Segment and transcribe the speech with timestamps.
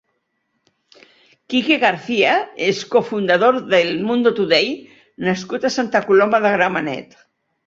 [1.53, 2.31] Kike García
[2.69, 4.73] és un cofundador d'El Mundo Today
[5.29, 7.17] nascut a Santa Coloma de Gramenet.